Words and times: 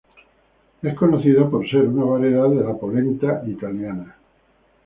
Es 0.81 0.95
conocida 0.95 1.47
por 1.47 1.69
ser 1.69 1.83
una 1.87 2.03
variedad 2.05 2.49
de 2.49 2.63
la 2.63 2.73
polenta 2.73 3.43
italiana. 3.45 4.17